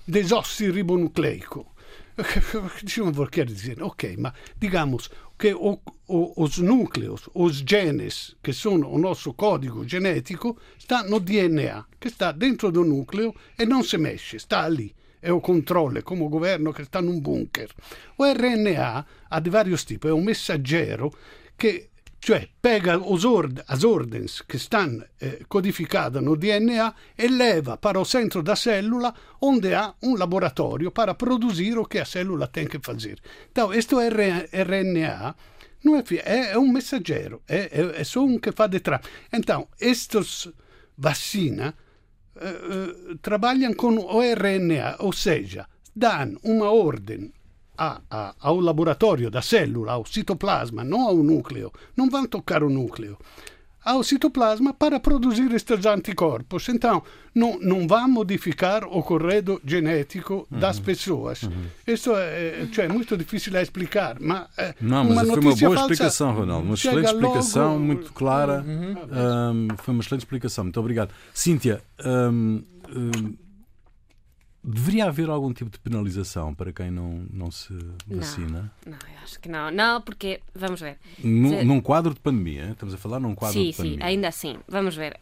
[0.08, 1.74] desossiribonucleico.
[2.82, 8.76] Diciamo, quer dizer, ok, ma digamos che o, o, os núcleos, os genes, que são
[8.76, 13.98] o nosso código genético, está no DNA, che sta dentro do núcleo e non si
[13.98, 14.94] mexe, sta ali.
[15.20, 17.74] É o controle, come o governo che sta num bunker.
[18.18, 21.12] O RNA ha di vario tipo, è un messaggero
[21.56, 21.90] che
[22.26, 28.06] cioè pega ord as ordens que estão eh, codificadas no DNA e leva para o
[28.06, 32.80] centro da célula, onde há um laboratório para produzir o que a célula tem que
[32.80, 33.22] fazer.
[33.52, 35.36] Então, este RNA
[36.24, 39.02] é, um mensageiro, é, só um que faz detrás.
[39.32, 40.50] Então, estes
[40.98, 41.76] vacina
[42.36, 47.32] eh, eh, trabalham com o RNA, ou seja, dão uma ordem
[47.78, 52.70] a, a, ao laboratório da célula, ao citoplasma, não ao núcleo, não vão tocar o
[52.70, 53.18] núcleo,
[53.86, 56.68] ao citoplasma para produzir estes anticorpos.
[56.70, 57.04] Então,
[57.36, 60.84] não, não vai modificar o corredo genético das uhum.
[60.84, 61.44] pessoas.
[61.44, 61.66] Uhum.
[61.86, 64.48] Isso é, cioè, é muito difícil a explicar, mas
[64.82, 66.66] Não, mas uma foi uma boa explicação, Ronaldo.
[66.66, 67.86] Uma excelente explicação, logo...
[67.86, 68.66] muito clara.
[68.66, 69.68] Uhum.
[69.72, 70.64] Um, foi uma excelente explicação.
[70.64, 71.12] Muito obrigado.
[71.32, 73.45] Cíntia, um, um,
[74.68, 77.74] Deveria haver algum tipo de penalização para quem não, não se
[78.08, 78.74] vacina?
[78.84, 79.70] Não, não, eu acho que não.
[79.70, 80.98] Não, porque, vamos ver.
[81.24, 83.98] Num, num quadro de pandemia, estamos a falar num quadro sim, de pandemia.
[84.00, 84.58] Sim, ainda assim.
[84.68, 85.18] Vamos ver.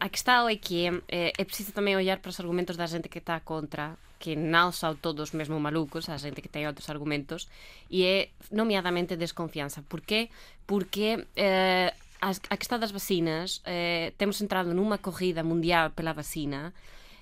[0.00, 3.18] A questão é que é, é preciso também olhar para os argumentos da gente que
[3.18, 7.46] está contra que non son todos mesmo malucos, a xente que ten outros argumentos,
[7.86, 8.18] e é
[8.50, 9.86] nomeadamente desconfianza.
[9.86, 10.28] Por qué?
[10.66, 16.12] Porque eh, a, a que está das vacinas, eh, temos entrado nunha corrida mundial pela
[16.12, 16.74] vacina,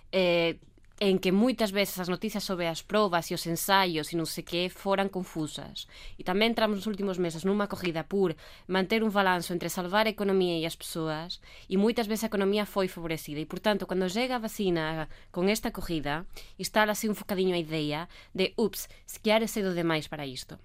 [0.08, 0.56] eh,
[0.98, 4.44] en que moitas veces as noticias sobre as probas e os ensaios e non sei
[4.48, 5.84] que foran confusas.
[6.16, 8.32] E tamén entramos nos últimos meses nunha acogida por
[8.64, 12.64] manter un balanço entre salvar a economía e as persoas e moitas veces a economía
[12.64, 16.24] foi favorecida e, portanto, cando chega a vacina con esta acogida,
[16.56, 20.56] instalase un focadiño a idea de ups, se que cedo demais para isto.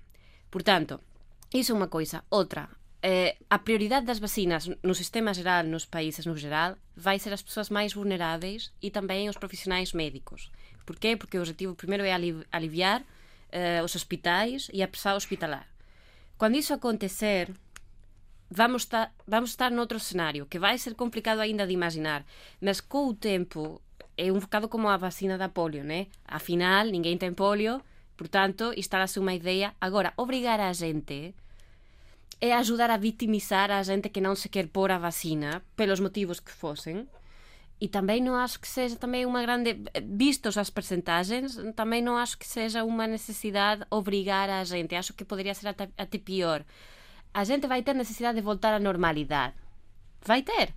[0.48, 1.04] Portanto,
[1.52, 2.24] Iso é unha coisa.
[2.32, 7.34] Outra, eh, a prioridade das vacinas no sistema geral, nos países no geral, vai ser
[7.34, 10.54] as persoas máis vulneráveis e tamén os profissionais médicos.
[10.86, 11.18] Por quê?
[11.18, 13.02] Porque o objetivo primeiro é aliviar
[13.50, 15.66] eh, os hospitais e a persoa hospitalar.
[16.38, 17.50] Quando iso acontecer,
[18.50, 22.26] vamos estar, vamos estar noutro cenário que vai ser complicado aínda de imaginar,
[22.62, 23.82] mas co o tempo
[24.18, 26.06] é un bocado como a vacina da polio, né?
[26.30, 27.82] Afinal, ninguén ten polio,
[28.14, 29.74] portanto, instalase unha idea.
[29.82, 31.34] Agora, obrigar a gente
[32.41, 36.41] é ajudar a vitimizar a gente que non se quer pôr a vacina pelos motivos
[36.41, 37.06] que fosen.
[37.77, 42.41] E tamén non acho que seja tamén unha grande vistos as percentagens, tamén non acho
[42.41, 46.65] que seja unha necesidade obrigar a gente, acho que poderia ser até, até pior.
[47.34, 49.54] A gente vai ter necesidade de voltar á normalidade.
[50.25, 50.73] Vai ter.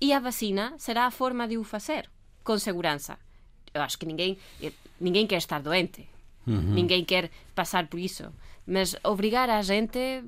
[0.00, 2.12] E a vacina será a forma de o facer,
[2.44, 3.16] con segurança.
[3.72, 6.08] Eu acho que ninguén eh, ninguén quer estar doente.
[6.46, 6.76] Uhum.
[6.76, 8.32] Ninguém quer passar por isso.
[8.66, 10.24] Mas obrigar a gente.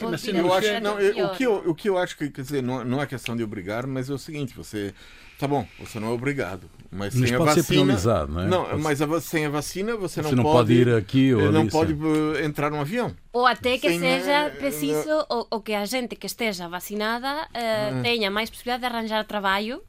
[0.00, 2.42] Pode Sim, eu acho, não, eu, o, que eu, o que eu acho que, quer
[2.42, 4.92] dizer, não, não é questão de obrigar, mas é o seguinte: você.
[5.38, 6.70] Tá bom, você não é obrigado.
[6.92, 7.64] Mas, mas sem pode a vacina.
[7.64, 8.46] Ser penalizado, não, é?
[8.46, 11.50] não pode mas a, sem a vacina você, você não, não pode, ir aqui ou
[11.50, 12.00] Não ali, pode sim.
[12.36, 13.14] Eh, entrar num avião.
[13.32, 17.48] Ou até que sem, seja preciso, uh, ou, ou, que a gente que esteja vacinada
[17.48, 19.82] uh, uh, tenha mais possibilidade de arranjar trabalho.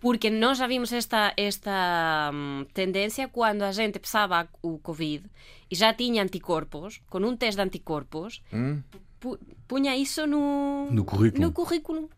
[0.00, 5.24] Porque nós já vimos esta, esta um, tendência quando a gente pesava o Covid
[5.70, 8.82] e já tinha anticorpos, com um teste de anticorpos, uhum.
[9.18, 11.42] pu punha isso no, no currículo.
[11.42, 12.10] No currículo.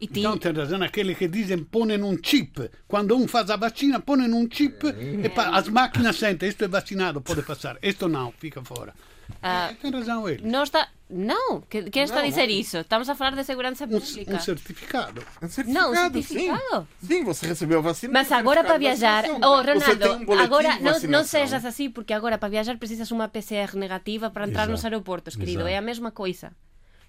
[0.00, 2.70] E então tem razão aqueles que dizem põem um chip.
[2.88, 5.26] Quando um faz a vacina, põem um chip é.
[5.26, 7.76] e as máquinas sentem, isto é vacinado, pode passar.
[7.82, 8.94] Isto não, fica fora.
[9.36, 10.42] Uh, tem razão ele.
[10.48, 10.88] Não está...
[11.12, 12.78] Não, que, quem está não, a dizer isso?
[12.78, 14.32] Estamos a falar de segurança pública.
[14.32, 15.24] Um, um certificado.
[15.42, 15.72] Um certificado.
[15.72, 16.88] Não, um certificado.
[17.00, 18.12] Sim, sim você recebeu a vacina.
[18.12, 22.48] Mas agora para viajar, oh Ronaldo, um agora não, não sejas assim, porque agora para
[22.48, 24.70] viajar precisas uma PCR negativa para entrar Exato.
[24.70, 25.62] nos aeroportos, querido.
[25.62, 25.74] Exato.
[25.74, 26.52] É a mesma coisa.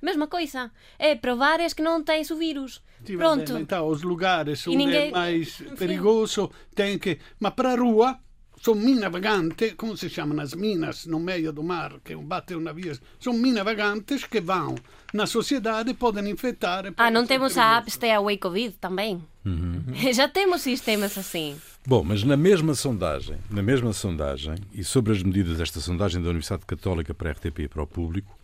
[0.02, 0.72] Mesma coisa.
[0.98, 2.82] É provares que não tens o vírus.
[3.06, 3.56] Sim, Pronto.
[3.58, 5.10] Então, os lugares onde ninguém...
[5.10, 7.20] é mais perigoso tem que.
[7.40, 8.20] Mas para a rua
[8.62, 12.72] sono mine vaganti, come si chiamano as minas no meio do mar, que bate uma
[12.72, 14.76] via, são minas vagantes que vão
[15.14, 16.94] na sociedade e podem infectar.
[16.96, 19.24] Ah, não temos a app Stay Away Covid também?
[19.44, 19.84] Uhum.
[20.14, 21.56] Já temos sistemas assim.
[21.88, 26.30] Bom, mas na mesma sondagem, na mesma sondagem, e sobre as medidas desta sondagem da
[26.30, 28.38] Universidade Católica para a RTP e para o público,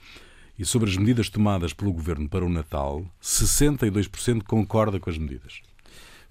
[0.58, 5.62] e sobre as medidas tomadas pelo Governo para o Natal, 62% concorda com as medidas.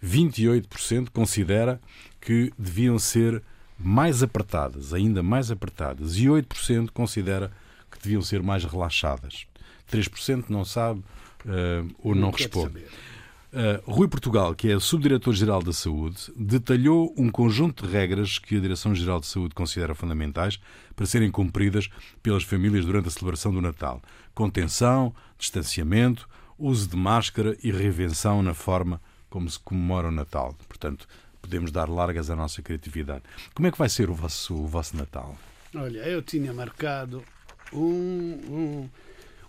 [0.04, 1.80] 28% considera
[2.20, 3.40] que deviam ser
[3.78, 7.52] mais apertadas, ainda mais apertadas, e 8% considera
[7.90, 9.46] que deviam ser mais relaxadas.
[9.90, 12.78] 3% não sabe uh, ou não, não responde.
[13.52, 18.60] Uh, Rui Portugal, que é Subdiretor-Geral da Saúde, detalhou um conjunto de regras que a
[18.60, 20.60] Direção-Geral de Saúde considera fundamentais
[20.94, 21.88] para serem cumpridas
[22.22, 24.02] pelas famílias durante a celebração do Natal.
[24.34, 30.54] Contenção, distanciamento, uso de máscara e reinvenção na forma como se comemora o Natal.
[30.68, 31.06] Portanto,
[31.46, 33.22] podemos dar largas à nossa criatividade.
[33.54, 35.36] Como é que vai ser o vosso, o vosso Natal?
[35.74, 37.22] Olha, eu tinha marcado
[37.72, 38.88] um, um,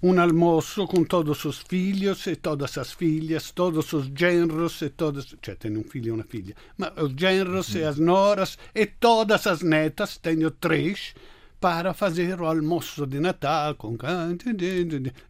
[0.02, 5.36] um almoço com todos os filhos e todas as filhas, todos os genros e todas.
[5.44, 6.56] Cioè, tenho um filho e uma filha.
[6.78, 11.14] Mas os genros e as noras e todas as netas, tenho três,
[11.60, 13.98] para fazer o almoço de Natal com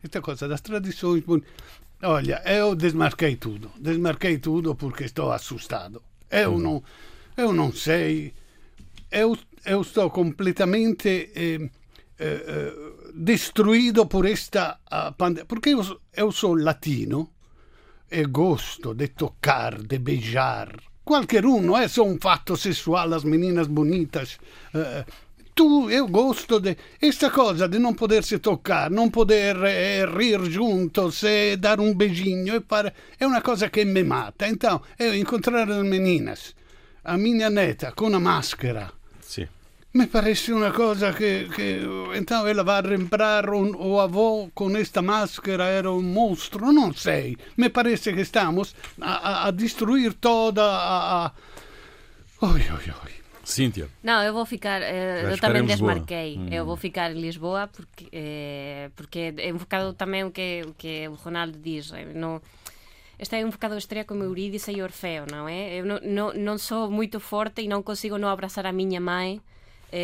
[0.03, 1.23] esta coisa das tradições.
[2.03, 3.71] Olha, eu desmarquei tudo.
[3.79, 6.01] Desmarquei tudo porque estou assustado.
[6.29, 6.61] Eu mm.
[6.61, 6.83] não,
[7.35, 8.33] eu não sei.
[9.11, 11.69] Eu, eu estou completamente eh,
[12.19, 12.73] eh,
[13.13, 14.79] destruído por esta
[15.17, 15.45] pandemia.
[15.45, 17.31] Porque eu, eu sou latino
[18.09, 20.75] e gosto de tocar, de beijar.
[21.03, 24.37] Qualquer um, não é só um fato sexual, as meninas bonitas.
[24.73, 25.05] Eh,
[25.57, 30.39] tu, eu gosto de esta coisa de não poder se tocar, não poder eh, rir
[30.45, 32.93] juntos, e dar um beijinho, e fare...
[33.19, 34.47] é uma coisa que me mata.
[34.47, 36.55] Então, eu encontrar as meninas,
[37.03, 39.47] a minha neta com a máscara, Sim.
[39.95, 41.81] me parece uma coisa que, que
[42.13, 47.35] então ela vai lembrar o, o avô com esta máscara era um monstro, não sei.
[47.57, 51.31] Me parece que estamos a, a, a destruir toda a, a...
[52.41, 53.16] Oi, oi, oi.
[53.47, 53.87] Cíntia.
[54.03, 54.81] Não, eu vou ficar.
[54.81, 56.37] eh, eu ficar também desmarquei.
[56.37, 56.49] Hum.
[56.51, 60.73] Eu vou ficar em Lisboa porque, eh, porque é um bocado também o que, o
[60.73, 61.91] que o Ronaldo diz.
[61.93, 62.41] eh, Não,
[63.17, 65.79] este é um bocado a estreia como Eurídice e Orfeo, não é?
[65.79, 69.41] Eu não, não, não sou muito forte e não consigo não abraçar a minha mãe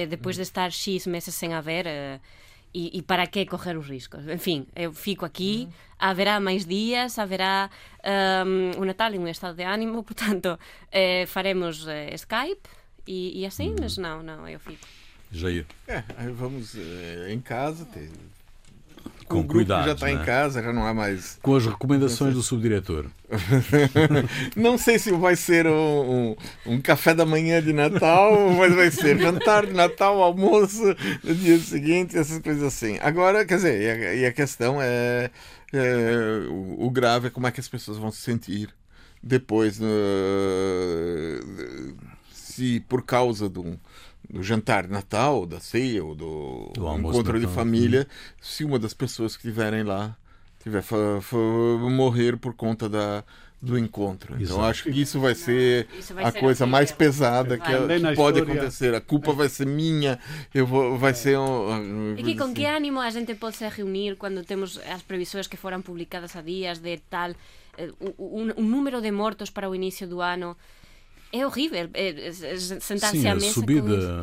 [0.10, 1.86] depois de estar X meses sem a ver.
[2.74, 4.26] e, e para que correr os riscos?
[4.28, 5.68] Enfim, eu fico aqui,
[6.00, 7.70] haverá mais dias, haverá
[8.48, 10.58] um, o Natal em um estado de ânimo, portanto,
[10.92, 12.68] eh, faremos eh, Skype
[13.08, 14.86] e, e assim, mas não, não, eu fico.
[15.32, 15.66] Jair.
[15.88, 18.10] É, aí vamos eh, em casa, ter...
[19.28, 20.12] Com o grupo que já está né?
[20.14, 21.40] em casa, já não há mais.
[21.42, 23.06] Com as recomendações do subdiretor.
[24.56, 26.36] Não sei se vai ser um,
[26.66, 30.84] um, um café da manhã de Natal, mas vai ser jantar de Natal, almoço
[31.24, 33.00] no dia seguinte, essas coisas assim.
[33.02, 35.32] Agora, quer dizer, e a, e a questão é,
[35.72, 38.70] é, o, o grave é como é que as pessoas vão se sentir
[39.22, 39.88] depois, no-
[42.54, 43.64] se por causa do,
[44.30, 48.08] do jantar de Natal, da ceia ou do, Do encontro de família,
[48.42, 50.16] se uma das pessoas que estiverem lá
[50.64, 50.84] tiver
[51.92, 53.24] morrer por conta da,
[53.62, 54.32] do encontro.
[54.36, 54.70] Então Exato.
[54.72, 58.04] acho que isso vai ser Isso vai a ser coisa mais pesada que, Também que
[58.04, 58.92] na pode história- acontecer.
[58.96, 60.20] A culpa vai ser minha,
[60.54, 62.54] eu vou, vai ser um, E que con assim.
[62.54, 66.42] que ánimo a xente pode se reunir cando temos as previsões que foran publicadas a
[66.42, 67.32] días de tal
[67.78, 70.56] eh, un, un número de mortos para o inicio do ano
[71.34, 72.32] é horrível eh, eh,
[72.80, 73.82] sentar-se à a mesa subida,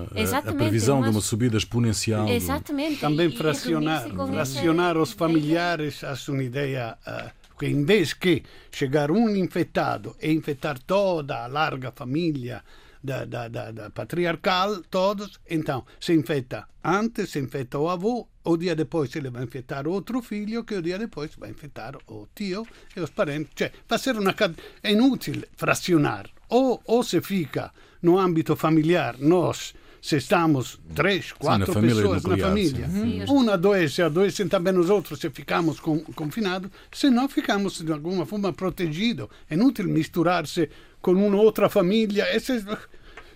[0.08, 0.16] com a-
[0.54, 2.24] previsão de uma subida exponencial.
[2.26, 3.00] do- Exatamente.
[3.00, 8.42] Também e- e fracionar, os familiares a uma ideia ah, que em vez que
[8.72, 12.62] chegar um infectado e infectar toda a larga família
[13.02, 18.56] da, da, da, da patriarcal, todos, então se infecta antes, se infecta o avô, o
[18.56, 22.66] dia depois ele vai infectar outro filho, que o dia depois vai infectar o tio
[22.96, 23.52] e os parentes.
[23.54, 24.56] Cioè, vai ser uma cade...
[24.82, 26.26] É inútil fracionar.
[26.48, 27.70] Ou, ou se fica
[28.02, 33.02] no âmbito familiar, nós, se estamos três, quatro família pessoas na nuclear, família, sim.
[33.02, 37.92] Sim, uma adoece, adoecem também os outros se ficamos com, confinados, se não ficamos de
[37.92, 39.28] alguma forma protegidos.
[39.48, 42.34] É inútil misturar-se com uma outra família.
[42.34, 42.64] Esse,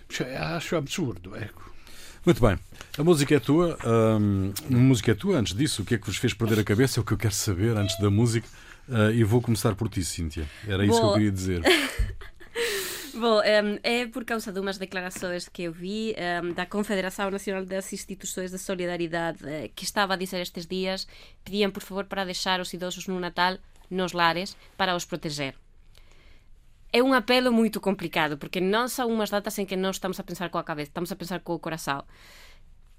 [0.09, 1.35] cioè, acho absurdo.
[1.35, 1.65] Ecco.
[2.25, 2.57] Muito bem.
[2.97, 3.77] A música é tua.
[3.85, 5.37] hum, a música é tua.
[5.37, 6.99] Antes disso, o que é que vos fez perder a cabeça?
[6.99, 8.47] É o que eu quero saber antes da música.
[8.89, 10.45] Ah, e vou começar por ti, Cíntia.
[10.67, 11.13] Era isso que eu Boa.
[11.13, 11.61] queria dizer.
[13.17, 17.63] Bom, em, é por causa de umas declarações que eu vi em, da Confederação Nacional
[17.63, 21.07] das Instituições de Solidariedade eh, que estava a dizer estes dias
[21.41, 23.57] pediam por favor para deixar os idosos no Natal
[23.89, 25.55] nos lares para os proteger.
[26.91, 30.23] É um apelo muito complicado porque não são umas datas em que nós estamos a
[30.23, 32.03] pensar com a cabeça, estamos a pensar com o coração.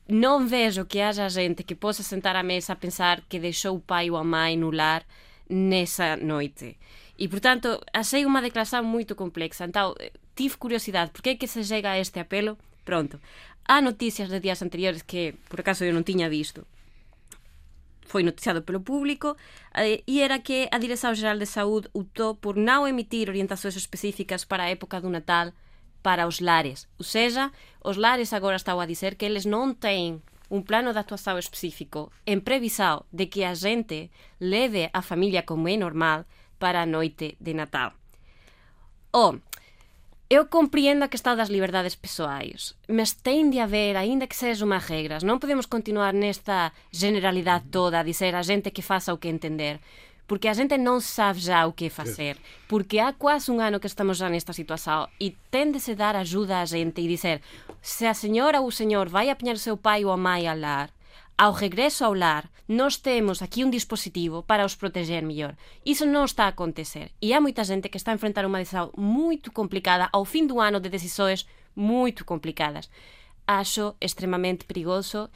[0.09, 3.81] Não vejo que haja gente que possa sentar à mesa a pensar que deixou o
[3.81, 5.05] pai ou a mãe no lar
[5.49, 6.79] nessa noite.
[7.19, 9.65] E, portanto, achei uma declaração muito complexa.
[9.65, 11.11] Então, eh, tive curiosidade.
[11.11, 12.59] Por que é que se chega a este apelo?
[12.85, 13.21] Pronto.
[13.65, 16.67] Há notícias de dias anteriores que, por acaso, eu não tinha visto.
[18.03, 19.37] Foi noticiado pelo público
[19.75, 24.65] eh, e era que a Direção-Geral de Saúde optou por não emitir orientações específicas para
[24.65, 25.53] a época do Natal
[26.03, 26.87] para os lares.
[26.99, 27.51] Ou seja,
[27.83, 32.13] os lares agora estão a dizer que eles não têm um plano de atuação específico
[32.25, 34.09] em previsão de que a gente
[34.41, 36.25] leve a família como é normal
[36.59, 37.93] para a noite de Natal.
[39.13, 39.35] Oh,
[40.29, 44.85] eu compreendo a questão das liberdades pessoais, mas tem de haver, ainda que sejam umas
[44.85, 45.23] regras.
[45.23, 49.79] Não podemos continuar nesta generalidade toda a dizer a gente que faça o que entender.
[50.27, 52.37] Porque a gente não sabe já o que fazer.
[52.67, 56.17] Porque há quase um ano que estamos já nesta situação e tem de se dar
[56.17, 57.41] ajuda a gente e dizer
[57.81, 60.59] se a senhora ou o senhor vai apanhar o seu pai ou a mãe ao
[60.59, 60.91] lar,
[61.39, 65.55] ao regresso ao lar, nós temos aqui um dispositivo para os proteger melhor.
[65.85, 67.11] Isso não está a acontecer.
[67.21, 70.61] E há muita gente que está a enfrentar uma decisão muito complicada ao fim do
[70.61, 72.89] ano de decisões muito complicadas.
[73.47, 75.29] Acho extremamente perigoso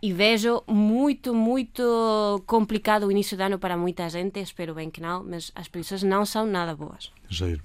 [0.00, 4.40] e vejo muito, muito complicado o início do ano para muita gente.
[4.40, 7.12] Espero bem que não, mas as previsões não são nada boas.
[7.28, 7.60] Jair.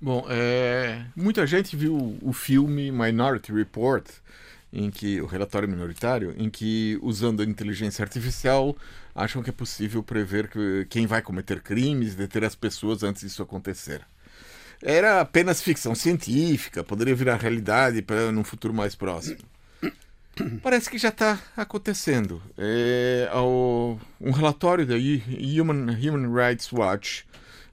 [0.00, 4.06] Bom, é, muita gente viu o filme Minority Report,
[4.72, 8.76] em que o relatório minoritário, em que usando a inteligência artificial
[9.14, 13.42] acham que é possível prever que, quem vai cometer crimes, deter as pessoas antes disso
[13.42, 14.02] acontecer.
[14.82, 19.38] Era apenas ficção científica, poderia virar realidade para num futuro mais próximo.
[20.62, 22.40] Parece que já está acontecendo.
[22.56, 27.26] É, ao- um relatório da Human, Human Rights Watch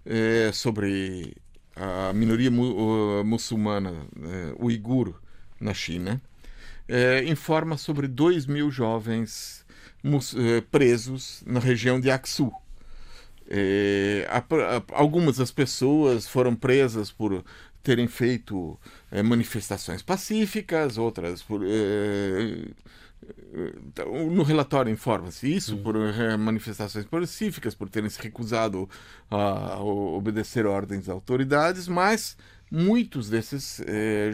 [0.05, 1.35] é, sobre
[1.75, 3.93] a minoria mu- uh, muçulmana
[4.57, 5.13] uigur
[5.59, 6.21] na China
[6.87, 9.65] é, informa sobre 2 mil jovens
[10.35, 12.51] eh, presos na região de Aksu.
[13.47, 17.43] É, a- a- algumas das pessoas foram presas por
[17.83, 18.79] terem feito
[19.11, 21.61] é, manifestações pacíficas, outras por.
[21.65, 22.67] É,
[24.31, 25.95] no relatório informa-se isso, por
[26.37, 28.87] manifestações pacíficas, por terem se recusado
[29.31, 32.37] a obedecer ordens das autoridades, mas
[32.71, 34.31] muitos desses eh,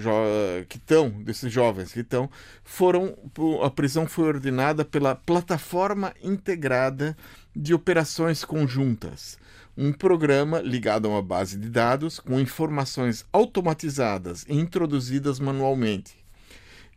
[0.68, 2.30] que estão, desses jovens que estão,
[2.64, 3.16] foram
[3.64, 7.16] a prisão foi ordenada pela plataforma integrada
[7.56, 9.38] de operações conjuntas,
[9.78, 16.16] um programa ligado a uma base de dados com informações automatizadas e introduzidas manualmente.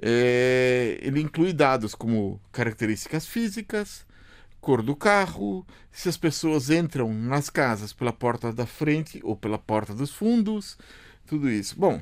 [0.00, 4.04] É, ele inclui dados como características físicas,
[4.60, 9.58] cor do carro, se as pessoas entram nas casas pela porta da frente ou pela
[9.58, 10.76] porta dos fundos,
[11.26, 11.74] tudo isso.
[11.78, 12.00] Bom,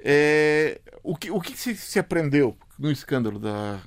[0.00, 3.80] é, o, que, o que se, se aprendeu no escândalo da,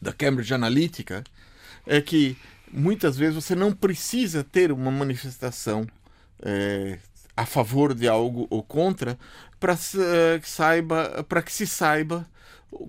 [0.00, 1.22] da Cambridge Analytica
[1.86, 2.36] é que
[2.72, 5.86] muitas vezes você não precisa ter uma manifestação
[6.42, 6.98] é,
[7.36, 9.18] a favor de algo ou contra
[9.58, 9.76] para
[10.40, 12.26] que saiba para que se saiba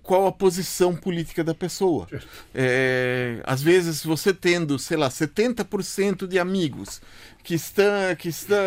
[0.03, 2.07] qual a posição política da pessoa.
[2.53, 7.01] É, às vezes você tendo, sei lá, 70% de amigos
[7.43, 8.57] que estão que estão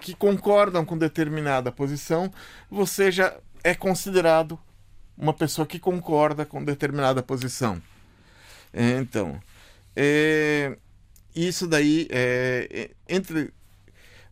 [0.00, 2.32] que concordam com determinada posição,
[2.70, 4.58] você já é considerado
[5.16, 7.80] uma pessoa que concorda com determinada posição.
[8.72, 9.40] É, então,
[9.94, 10.76] é,
[11.34, 13.52] isso daí é, entre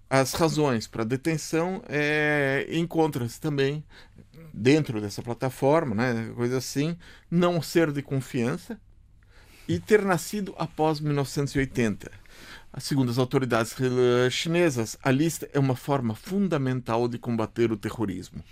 [0.09, 3.83] as razões para detenção é, encontra-se também
[4.53, 6.97] dentro dessa plataforma, né, coisa assim,
[7.31, 8.79] não ser de confiança
[9.67, 12.11] e ter nascido após 1980.
[12.79, 13.75] Segundo as autoridades
[14.31, 18.43] chinesas, a lista é uma forma fundamental de combater o terrorismo.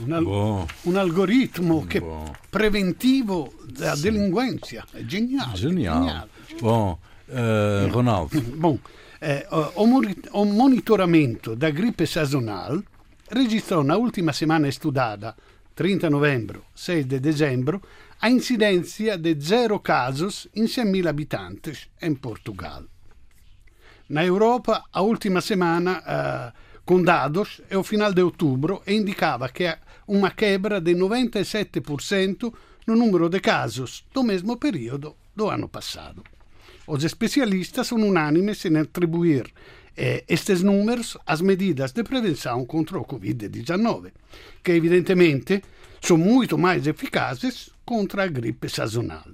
[0.00, 2.00] Um, al um algoritmo que
[2.50, 4.02] preventivo da Sim.
[4.02, 4.84] delinquência.
[4.94, 5.56] É genial.
[5.56, 6.02] Genial.
[6.02, 6.28] genial.
[6.60, 6.98] Bom,
[7.28, 8.40] uh, Ronaldo.
[8.56, 8.78] Bom,
[9.20, 9.46] eh,
[10.32, 12.80] o, monitoramento da gripe sazonal
[13.28, 15.34] registrò na última semana estudada,
[15.74, 17.82] 30 novembro, 6 de dezembro,
[18.20, 22.84] a incidência de zero casos em 100.000 habitantes em Portugal.
[24.08, 26.52] Na Europa, a última semana, uh,
[26.84, 32.52] com dados, é o final de outubro e indicava que uma quebra de 97%
[32.86, 36.24] no número de casos do mesmo período do ano passado.
[36.86, 39.52] Os especialistas são unânimes em atribuir
[39.94, 44.12] eh, estes números às medidas de prevenção contra o Covid-19,
[44.64, 45.62] que evidentemente
[46.00, 49.26] são muito mais eficazes contra a gripe sazonal.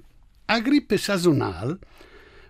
[0.45, 1.77] A gripe sazonal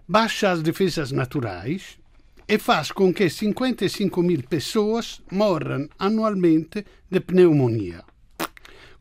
[0.08, 2.00] baixa as defesas naturais
[2.48, 8.04] e faz com que 55 mil pessoas morram anualmente de pneumonia.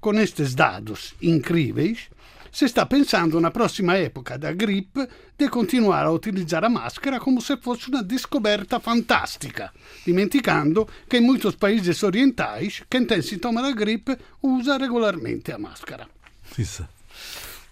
[0.00, 2.08] Com estes dados incríveis,
[2.54, 7.40] se está pensando na próxima época da gripe de continuar a utilizzare a máscara come
[7.40, 9.72] se fosse una descoberta fantastica,
[10.04, 16.08] dimenticando che in molti paesi orientali quem tem sintoma da gripe usa regolarmente a máscara.
[16.56, 16.86] Isso.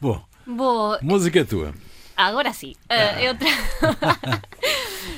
[0.01, 0.99] Bom, Boa.
[1.03, 1.73] música é tua.
[2.17, 2.75] Agora sim.
[2.91, 4.43] Uh, eu tra...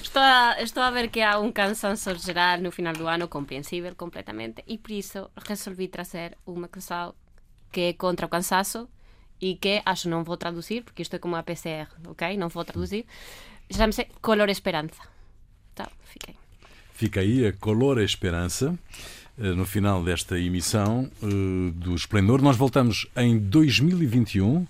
[0.03, 3.95] estou, a, estou a ver que há um cansanço geral no final do ano, compreensível
[3.95, 7.14] completamente, e por isso resolvi trazer uma canção
[7.72, 8.89] que é contra o cansaço
[9.41, 12.37] e que acho non vou traducir, porque isto é como a PCR, ok?
[12.37, 13.05] Non vou traduzir.
[13.70, 15.03] Chama-se Color Esperança.
[15.74, 16.35] Tá, fiquei.
[16.93, 18.78] Fica aí a Color Esperança
[19.37, 22.41] eh, no final desta emissão uh, do Esplendor.
[22.41, 24.66] Nós voltamos em 2021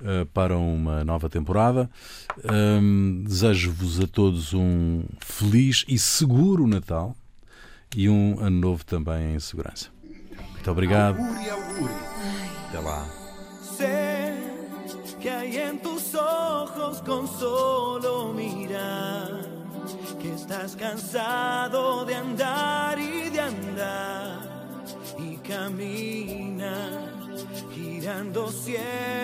[0.00, 1.90] uh, eh, para uma nova temporada.
[2.44, 7.16] Um, Desejo-vos a todos um feliz e seguro Natal
[7.96, 9.88] e um ano novo também em segurança.
[10.52, 11.18] Muito obrigado.
[12.68, 13.06] Até lá.
[13.76, 14.34] Sé
[15.20, 19.40] que hay en tus ojos con solo mirar,
[20.20, 24.54] que estás cansado de andar y de andar
[25.18, 26.90] y camina
[27.74, 29.23] girando siempre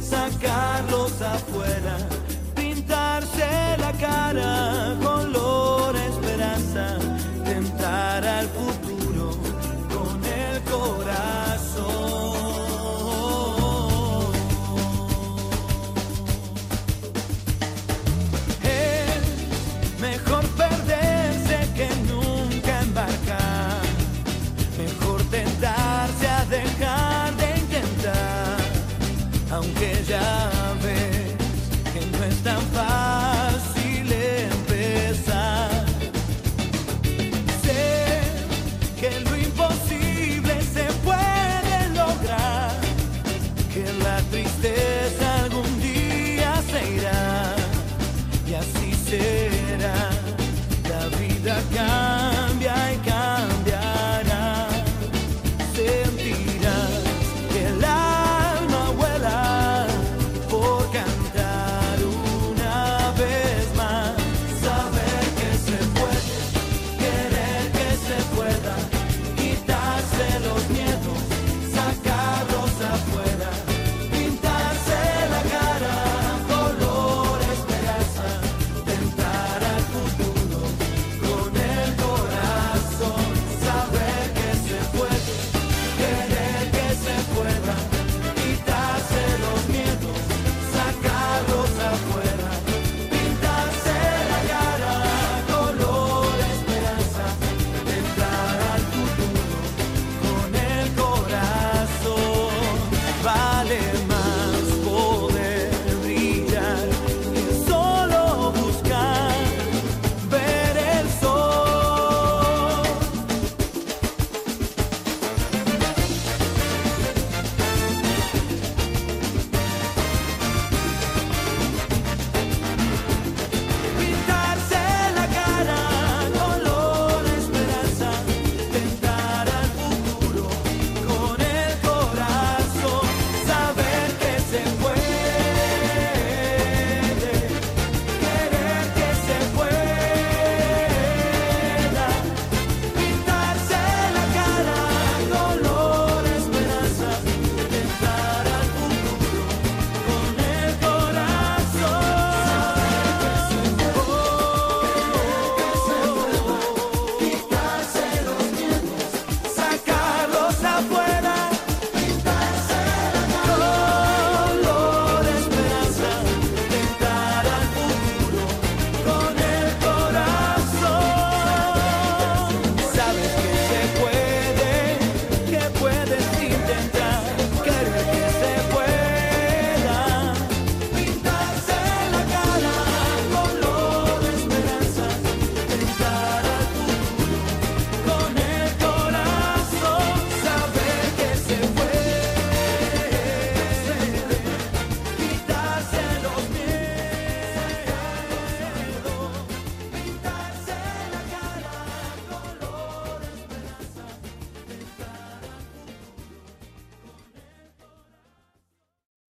[0.11, 1.95] sacarlos afuera,
[2.53, 6.97] pintarse la cara, color esperanza,